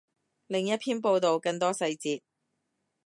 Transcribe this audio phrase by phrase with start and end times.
[0.47, 2.23] 另一篇报道，更多细节